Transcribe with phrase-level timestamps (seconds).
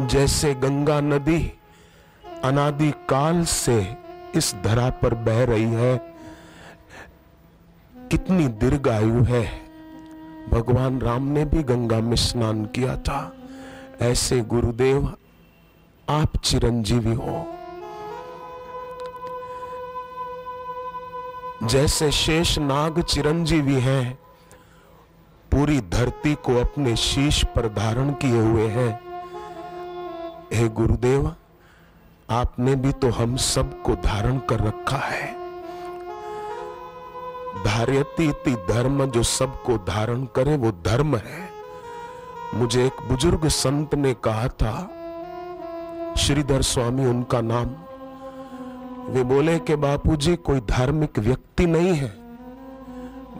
[0.00, 1.52] जैसे गंगा नदी
[2.44, 3.96] अनादि काल से
[4.34, 6.14] इस धरा पर बह रही है,
[8.10, 9.62] कितनी दीर्घ आयु है।
[10.50, 13.36] भगवान राम ने भी गंगा में स्नान किया था।
[14.00, 15.14] ऐसे गुरुदेव,
[16.08, 17.46] आप चिरंजीवी हो।
[21.64, 24.18] जैसे शेष नाग चिरंजीवी हैं,
[25.52, 29.11] पूरी धरती को अपने शीश पर धारण किए हुए हैं।
[30.52, 31.34] हे गुरुदेव,
[32.30, 35.42] आपने भी तो हम सबको धारण कर रखा है।
[37.64, 41.50] धार्यती धर्म जो सबको धारण करे, वो धर्म है।
[42.54, 44.90] मुझे एक बुज़ुर्ग संत ने कहा था,
[46.18, 47.66] श्रीधर स्वामी उनका नाम।
[49.12, 52.14] वे बोले कि बापूजी, कोई धार्मिक व्यक्ति नहीं है।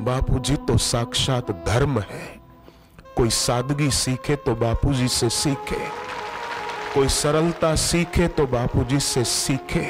[0.04, 2.40] बापूजी तो साक्षात धर्म है।
[3.16, 6.01] कोई सादगी सीखे तो बापूजी से सीखे।
[6.94, 9.88] कोई सरलता सीखे तो बापूजी से सीखे।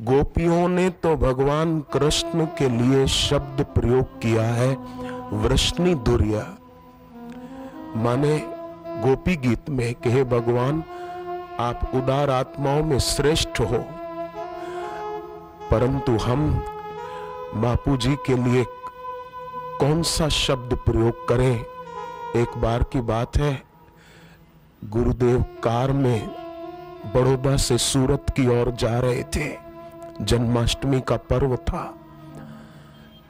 [0.00, 4.76] गोपियों ने तो भगवान कृष्ण के लिए शब्द प्रयोग किया है,
[5.32, 6.58] वृष्णि दुर्या।
[7.96, 8.38] माने
[9.02, 10.84] गोपी गीत में कहे, भगवान,
[11.60, 13.84] आप उदार आत्माओं में श्रेष्ठ हो।
[15.70, 16.64] परंतु हम
[17.54, 18.64] बापू जी के लिए
[19.80, 21.64] कौन सा शब्द प्रयोग करें?
[22.36, 23.73] एक बार की बात है।
[24.86, 26.28] गुरुदेव कार में
[27.14, 29.56] बड़ौदा से सूरत की ओर जा रहे थे।
[30.20, 31.94] जन्माष्टमी का पर्व था।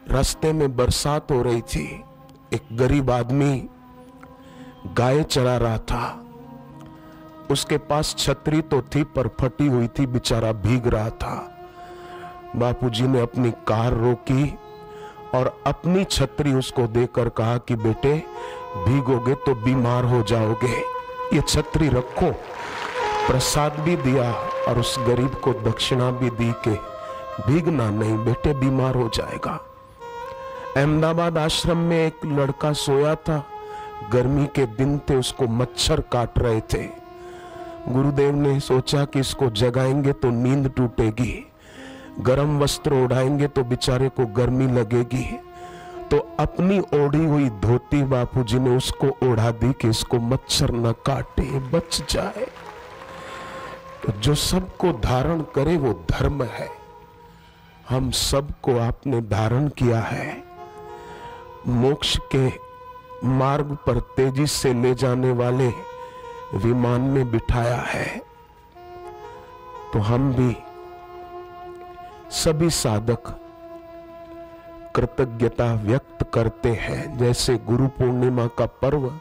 [0.08, 2.05] रास्ते में बरसात हो रही थी।
[2.52, 3.69] एक गरीब आदमी
[4.86, 6.25] गाय चरा रहा था।
[7.50, 11.58] उसके पास छतरी तो थी, पर फटी हुई थी, बेचारा भीग रहा था।
[12.56, 14.58] बापूजी ने अपनी कार रोकी
[15.34, 18.22] और अपनी छतरी उसको देकर कहा कि, बेटे,
[18.77, 20.94] भीगोगे तो बीमार हो जाओगे।
[21.35, 22.31] ये छतरी रखो।
[23.27, 24.33] प्रसाद भी दिया
[24.69, 26.95] और उस गरीब को दक्षिणा भी दी के
[27.47, 29.61] भीगना नहीं, बेटे बीमार हो जाएगा।
[30.77, 33.47] अहमदाबाद आश्रम में एक लड़का सोया था।
[34.12, 36.89] गर्मी के दिन थे, उसको मच्छर काट रहे थे।
[37.89, 41.53] गुरुदेव ने सोचा कि इसको जगाएँगे तो नींद टूटेगी।
[42.21, 45.39] गर्म वस्त्र उड़ाएँगे तो बेचारे को गर्मी लगेगी।
[46.14, 51.42] तो अपनी ओढ़ी हुई धोती बापूजी ने उसको ओढ़ा दी कि इसको मच्छर न काटे,
[51.42, 52.47] बच जाए।
[54.02, 56.70] तो जो सबको धारण करे वो धर्म है।
[57.88, 60.44] हम सबको आपने धारण किया है।
[61.66, 62.52] मोक्ष के
[63.26, 65.72] मार्ग पर तेज़ी से ले जाने वाले
[66.54, 68.22] विमान में बिठाया है।
[69.92, 70.56] तो हम भी
[72.31, 73.44] सभी साधक
[74.94, 79.19] कृतज्ञता व्यक्त करते हैं। जैसे गुरु पूर्णिमा का पर्व,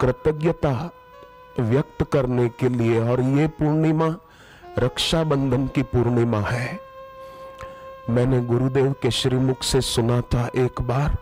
[0.00, 0.90] कृतज्ञता
[1.60, 4.16] व्यक्त करने के लिए, और ये पूर्णिमा
[4.78, 6.78] रक्षाबंधन की पूर्णिमा है।
[8.10, 11.16] मैंने गुरुदेव के श्रीमुख से सुना था एक बार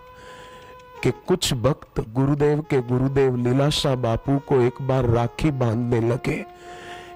[1.02, 6.44] कि कुछ भक्त गुरुदेव के गुरुदेव लीलाशाह बापू को एक बार राखी बांधने लगे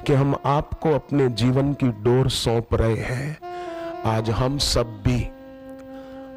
[0.06, 3.38] कि हम आपको अपने जीवन की डोर सौंप रहे हैं।
[4.04, 5.30] आज हम सब भी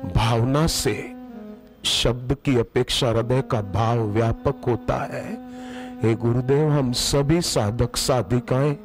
[0.06, 1.14] भावना से
[1.86, 5.38] शब्द की अपेक्षा हृदय का भाव व्यापक होता है।
[6.04, 8.78] हे गुरुदेव, हम सभी साधक साधिकाएँ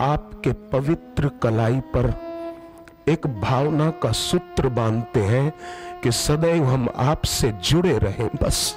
[0.00, 2.14] आपके पवित्र कलाई पर
[3.08, 5.52] एक भावना का सूत्र बांधते हैं
[6.02, 8.76] कि सदैव हम आपसे जुड़े रहें। बस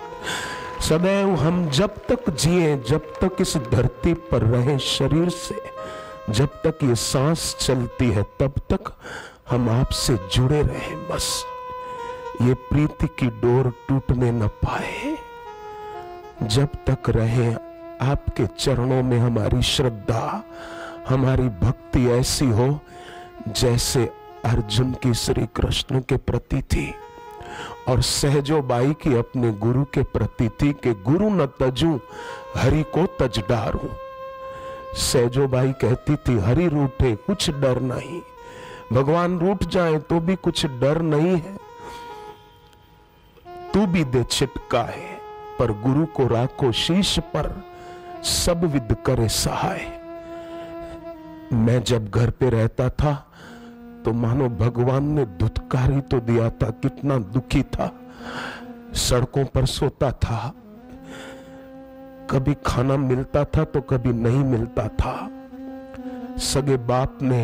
[0.82, 5.56] सदैव हम जब तक जिए, जब तक इस धरती पर रहें शरीर से,
[6.30, 8.96] जब तक ये सांस चलती है, तब तक
[9.50, 11.46] हम आपसे जुड़े रहें। बस
[12.42, 15.18] ये प्रीति की डोर टूटने न पाए।
[16.44, 17.54] जब तक रहे
[18.02, 20.44] आपके चरणों में हमारी श्रद्धा,
[21.10, 22.80] हमारी भक्ति ऐसी हो,
[23.48, 24.10] जैसे
[24.46, 26.94] अर्जुन की श्री कृष्ण के प्रति थी
[27.88, 32.00] और सहजो बाई की अपने गुरु के प्रति थी कि गुरु न तजू,
[32.58, 33.90] हरि को तज डारू।
[34.96, 38.22] सहजो बाई कहती थी, हरि रूठे, कुछ डर नहीं।
[38.94, 41.63] भगवान रूठ जाए तो भी कुछ डर नहीं है।
[43.74, 45.06] तू भी दे छिटकाए
[45.60, 47.52] पर गुरु को राखो शीश पर
[48.24, 49.82] सब विद करे सहाय।
[51.54, 53.14] मैं जब घर पे रहता था
[54.06, 57.92] तो मानो भगवान ने धुतकारी तो दिया था, कितना दुखी था।
[58.94, 60.54] सड़कों पर सोता था।
[62.30, 65.16] कभी खाना मिलता था तो कभी नहीं मिलता था।
[66.44, 67.44] सगे बाप ने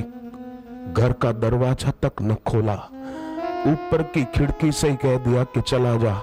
[0.94, 2.76] घर का दरवाज़ा तक न खोला।
[3.68, 6.22] ऊपर की खिड़की से कह दिया कि चला जा।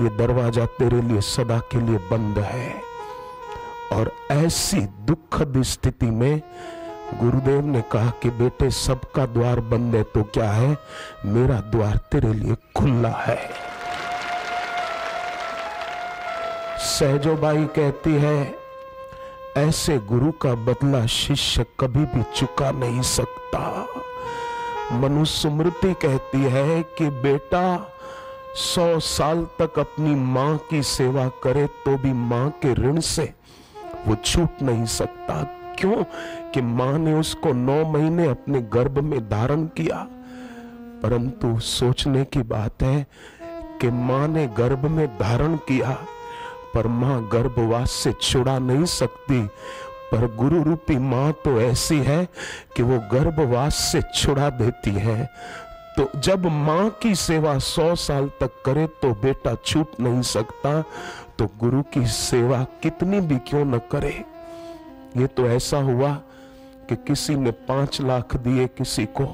[0.00, 2.82] ये दरवाज़ा तेरे लिए सदा के लिए बंद है।
[3.92, 6.42] और ऐसी दुखद स्थिति में
[7.14, 10.78] गुरुदेव ने कहा कि बेटे, सबका द्वार बंद है तो क्या है?
[11.24, 13.50] मेरा द्वार तेरे लिए खुला है।
[16.78, 18.54] सहजोबाई कहती है,
[19.56, 23.86] ऐसे गुरु का बदला शिष्य कभी भी चुका नहीं सकता।
[24.92, 27.92] मनुस्मृति कहती है कि बेटा,
[28.54, 33.34] सौ साल तक अपनी माँ की सेवा करे तो भी माँ के ऋण से
[34.06, 35.44] वो छूट नहीं सकता।
[35.78, 36.04] क्यों?
[36.50, 40.06] कि माँ ने उसको नौ महीने अपने गर्भ में धारण किया।
[41.02, 43.06] परंतु सोचने की बात है
[43.80, 45.98] कि माँ ने गर्भ में धारण किया,
[46.74, 49.48] पर माँ गर्भवास से छुड़ा नहीं सकती।
[50.12, 52.24] पर गुरु रूपी माँ तो ऐसी है
[52.76, 55.24] कि वो गर्भवास से छुड़ा देती है।
[55.96, 60.80] तो जब माँ की सेवा सौ साल तक करे तो बेटा छूट नहीं सकता
[61.38, 64.24] तो गुरु की सेवा कितनी भी क्यों न करे।
[65.16, 66.12] ये तो ऐसा हुआ
[66.88, 69.24] कि किसी ने पाँच लाख दिए किसी को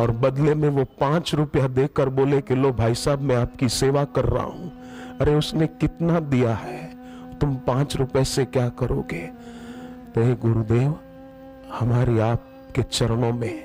[0.00, 4.04] और बदले में वो पाँच रुपया देकर बोले कि लो भाई साहब, मैं आपकी सेवा
[4.04, 4.72] कर रहा हूँ।
[5.20, 6.84] अरे उसने कितना दिया है?
[7.40, 9.28] तुम पाँच रुपए से क्या करोगे?
[10.16, 10.98] तो हे, गुरुदेव,
[11.72, 13.64] हमारी आपके चरणों में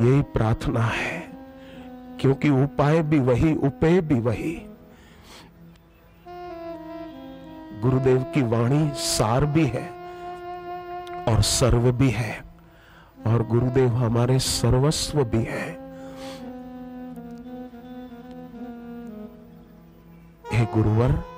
[0.00, 1.28] यही प्रार्थना है,
[2.20, 4.66] क्योंकि उपाय भी वही, उपेय भी वही।
[7.82, 9.90] गुरुदेव की वाणी सार भी है
[11.28, 12.44] और सर्व भी है,
[13.26, 15.70] और गुरुदेव हमारे सर्वस्व भी है।
[20.52, 21.33] हे गुरुवर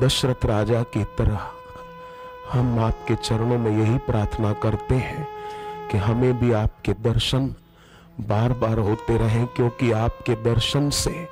[0.00, 1.46] दशरथ राजा की तरह।
[2.52, 5.26] हम आपके चरणों में यही प्रार्थना करते हैं
[5.90, 7.54] कि हमें भी आपके दर्शन
[8.20, 11.28] बार बार होते रहें, क्योंकि आपके दर्शन से,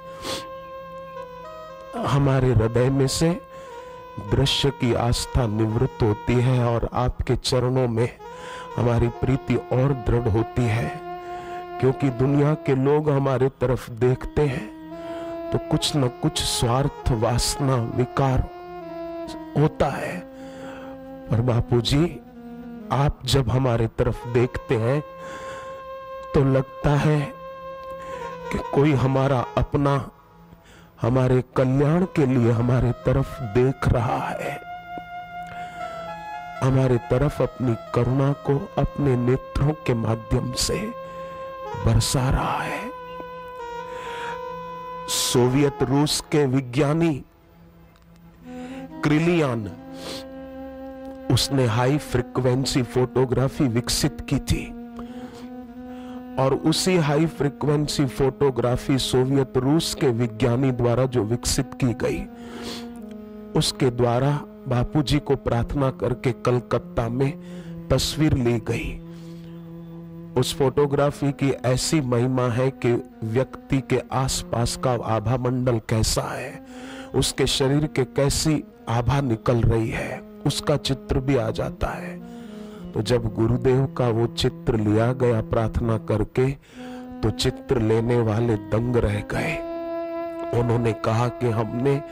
[2.06, 3.31] हमारे हृदय में से
[4.31, 8.08] दृश्य की आस्था निवृत्त होती है और आपके चरणों में
[8.76, 10.88] हमारी प्रीति और दृढ़ होती है।
[11.81, 14.72] क्योंकि दुनिया के लोग हमारे तरफ़ देखते हैं
[15.52, 18.40] तो कुछ न कुछ स्वार्थ वासना, विकार
[19.32, 20.18] होता है।
[21.30, 22.20] पर बापू जी
[22.92, 25.00] आप जब हमारे तरफ़ देखते हैं
[26.34, 27.20] तो लगता है
[28.52, 30.10] कि कोई हमारा अपना,
[31.02, 34.60] हमारे कल्याण के लिए हमारे तरफ़ देख रहा है।
[36.64, 40.78] हमारे तरफ़ अपनी करुणा को अपने नेत्रों के माध्यम से
[41.86, 42.90] बरसा रहा है।
[45.08, 47.24] सोवियत रूस के विज्ञानी
[49.04, 49.70] क्रिलियान।
[51.30, 54.66] उसने हाई फ्रिक्वेंसी फोटोग्राफी विकसित की थी।
[56.38, 62.24] और उसी हाई फ्रीक्वेंसी फोटोग्राफी सोवियत रूस के विज्ञानी द्वारा जो विकसित की गई,
[63.56, 67.32] उसके द्वारा बापूजी को प्रार्थना करके कलकत्ता में
[67.88, 69.00] तस्वीर ली गई।
[70.40, 76.64] उस फोटोग्राफी की ऐसी महिमा है कि व्यक्ति के आसपास का आभा मंडल कैसा है।
[77.14, 82.16] उसके शरीर के कैसी आभा निकल रही है, उसका चित्र भी आ जाता है।
[82.93, 86.50] तो जब गुरुदेव का वो चित्र लिया गया प्रार्थना करके
[87.20, 89.55] तो चित्र लेने वाले दंग रह गए।
[90.61, 92.02] उन्होंने कहा कि हमने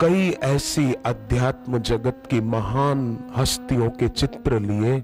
[0.00, 5.02] कई ऐसी अध्यात्म जगत की महान हस्तियों के चित्र लिए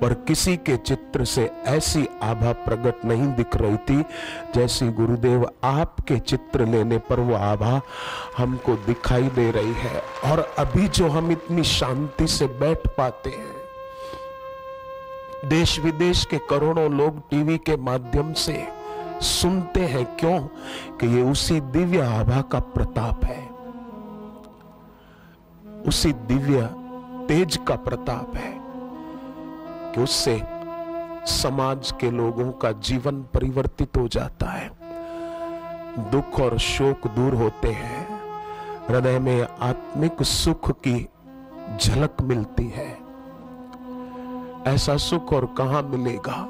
[0.00, 4.04] पर किसी के चित्र से ऐसी आभा प्रकट नहीं दिख रही थी
[4.54, 7.80] जैसी गुरुदेव आपके चित्र लेने पर वो आभा
[8.38, 13.60] हमको दिखाई दे रही है। और अभी जो हम इतनी शांति से बैठ पाते हैं,
[15.48, 18.68] देश विदेश के करोड़ों लोग टीवी के माध्यम से
[19.20, 20.40] सुनते हैं क्यों
[20.96, 23.48] कि ये उसी दिव्य आभा का प्रताप है?
[25.82, 26.70] उसी दिव्य
[27.28, 28.59] तेज का प्रताप है।
[29.94, 30.42] कि उससे
[31.26, 34.70] समाज के लोगों का जीवन परिवर्तित हो जाता है।
[35.98, 38.20] दुख और शोक दूर होते हैं।
[38.88, 41.08] हृदय में आत्मिक सुख की
[41.76, 42.98] झलक मिलती है।
[44.74, 46.46] ऐसा सुख और कहा मिलेगा?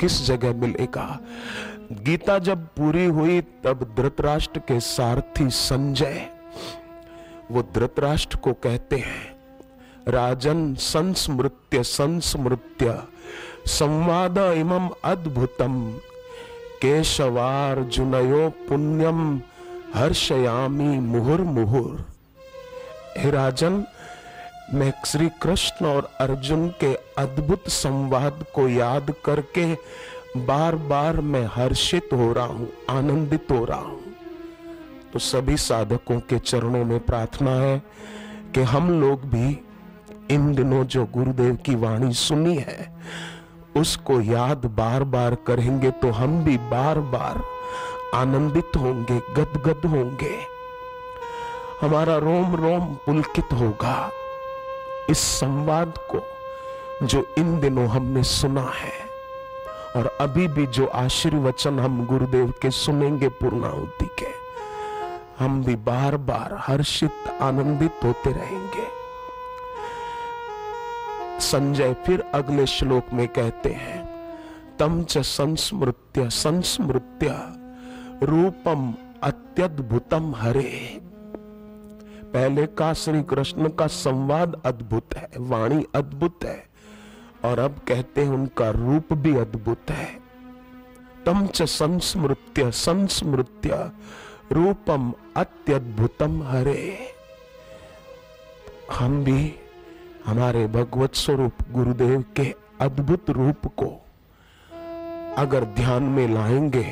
[0.00, 1.18] किस जगह मिलेगा?
[1.92, 6.30] गीता जब पूरी हुई, तब धृतराष्ट्र के सारथी संजय,
[7.50, 9.39] वो धृतराष्ट्र को कहते हैं
[10.08, 12.98] राजन संस्मृत्य संस्मृत्य।
[13.68, 15.74] संवाद इमम अद्भुतम।
[16.82, 19.40] केशवार्जुनयो पुण्यम
[19.94, 22.04] हर्षयामी मुहुर मुहुर
[23.18, 23.84] हे राजन,
[24.74, 29.66] मैं श्री कृष्ण और अर्जुन के अद्भुत संवाद को याद करके
[30.38, 34.00] बार बार मैं हर्षित हो रहा हूँ, आनंदित हो रहा हूँ।
[35.12, 37.82] तो सभी साधकों के चरणों में प्रार्थना है
[38.54, 39.58] कि हम लोग भी
[40.30, 42.88] इन दिनों जो गुरुदेव की वाणी सुनी है,
[43.76, 47.42] उसको याद बार बार करेंगे तो हम भी बार बार
[48.14, 50.34] आनंदित होंगे, गदगद होंगे।
[51.82, 54.10] हमारा रोम रोम पुलकित होगा
[55.10, 56.22] इस संवाद को
[57.06, 58.92] जो इन दिनों हमने सुना है।
[59.96, 64.28] और अभी भी जो आशीर्वचन हम गुरुदेव के सुनेंगे पूर्णाहुति के,
[65.38, 68.99] हम भी बार बार हर्षित, आनंदित होते रहेंगे।
[71.40, 74.10] संजय फिर अगले श्लोक में कहते हैं,
[74.78, 77.26] तम च संस्मृत्य संस्मृत्य,
[78.22, 81.00] रूपम अत्यद्भुतम हरे।
[82.24, 86.66] पहले का श्री कृष्ण का संवाद अद्भुत है, वाणी अद्भुत है,
[87.44, 90.20] और अब कहते हैं उनका रूप भी अद्भुत है।
[91.26, 93.90] तम च संस्मृत्य संस्मृत्य,
[94.52, 96.98] रूपम अत्यद्भुतम हरे।
[98.98, 99.54] हम भी
[100.26, 103.88] हमारे भगवत स्वरूप गुरुदेव के अद्भुत रूप को
[105.38, 106.82] अगर ध्यान में लाएँगे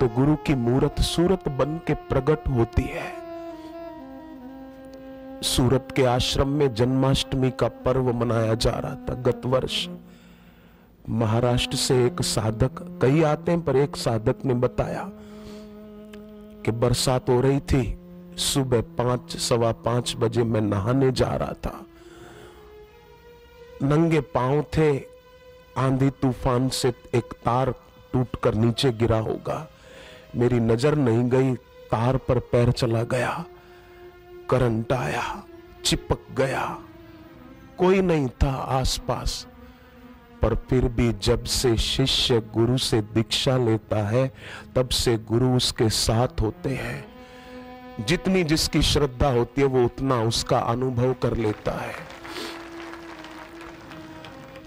[0.00, 3.12] तो गुरु की मूर्त सूरत बन के प्रकट होती है।
[5.42, 9.88] सूरत के आश्रम में जन्माष्टमी का पर्व मनाया जा रहा था गत वर्ष।
[11.08, 15.08] महाराष्ट्र से एक साधक, कई आते हैं पर एक साधक ने बताया
[16.64, 17.98] कि बरसात हो रही थी,
[18.36, 21.84] सुबह पाँच, सवा पाँच बजे मैं नहाने जा रहा था।
[23.82, 24.98] नंगे पाँव थे,
[25.76, 27.74] आंधी तूफ़ान से एक तार
[28.12, 29.70] टूटकर नीचे गिरा होगा।
[30.36, 31.54] मेरी नज़र नहीं गई,
[31.90, 33.44] तार पर पैर चला गया।
[34.50, 35.42] करंट आया,
[35.84, 36.78] चिपक गया।
[37.78, 39.46] कोई नहीं था आसपास।
[40.42, 44.32] पर फिर भी जब से शिष्य गुरु से दीक्षा लेता है,
[44.76, 47.08] तब से गुरु उसके साथ होते हैं।
[48.04, 52.17] जितनी जिसकी श्रद्धा होती है, वो उतना उसका अनुभव कर लेता है।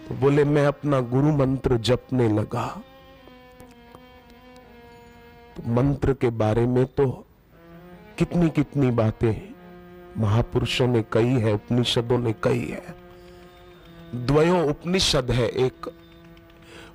[0.07, 2.65] तो बोले, मैं अपना गुरु मंत्र जपने लगा।
[5.57, 7.09] तो मंत्र के बारे में तो
[8.17, 9.33] कितनी कितनी बातें
[10.17, 12.95] महापुरुषों ने कही है, उपनिषदों ने कही है।
[14.15, 15.89] द्वयों उपनिषद है एक।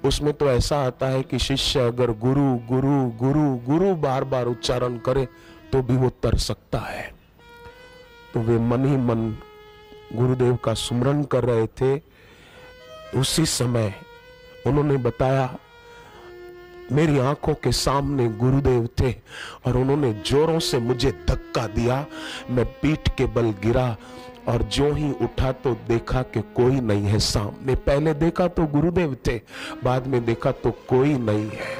[0.04, 4.98] उसमें तो ऐसा आता है कि शिष्य अगर गुरु गुरु गुरु गुरु बार बार उच्चारण
[4.98, 5.28] करे
[5.72, 7.14] तो भी वो तर सकता है।
[8.34, 9.30] तो वे मन ही मन
[10.14, 11.98] गुरुदेव का सुमरण कर रहे थे
[13.16, 13.94] उसी समय
[14.66, 15.56] उन्होंने बताया,
[16.92, 19.12] मेरी आँखों के सामने गुरुदेव थे
[19.66, 22.04] और उन्होंने जोरों से मुझे धक्का दिया।
[22.50, 23.96] मैं पीठ के बल गिरा
[24.48, 29.16] और जो ही उठा तो देखा कि कोई नहीं है सामने। पहले देखा तो गुरुदेव
[29.26, 29.40] थे,
[29.84, 31.74] बाद में देखा तो कोई नहीं है।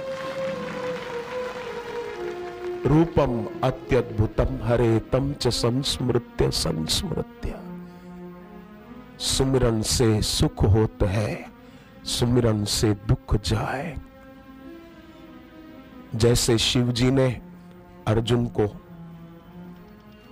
[2.87, 7.55] रूपम अत्यद्भुतम, हरे तम च संस्मृत्य संस्मृत्य।
[9.18, 11.46] सुमिरन से सुख होत है,
[12.04, 13.94] सुमिरन से दुख जाए।
[16.14, 17.28] जैसे शिव जी ने
[18.06, 18.66] अर्जुन को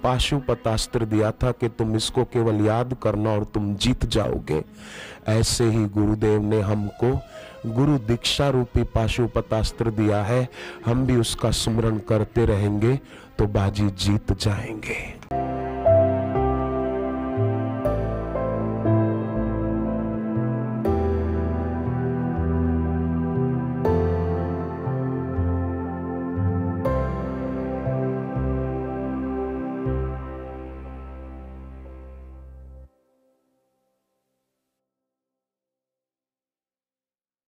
[0.03, 4.63] पाशुपतास्त्र दिया था कि तुम इसको केवल याद करना और तुम जीत जाओगे,
[5.29, 7.13] ऐसे ही गुरुदेव ने हमको
[7.67, 10.49] गुरु दीक्षा रूपी पाशुपतास्त्र दिया है।
[10.87, 12.97] हम भी उसका स्मरण करते रहेंगे
[13.39, 15.24] तो बाजी जीत जाएँगे।